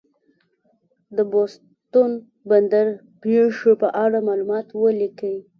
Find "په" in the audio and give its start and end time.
3.81-3.87